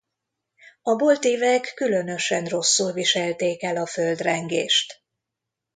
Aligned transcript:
A 0.81 0.95
boltívek 0.95 1.71
különösen 1.75 2.45
rosszul 2.45 2.91
viselték 2.91 3.63
el 3.63 3.77
a 3.77 3.85
földrengést. 3.85 5.03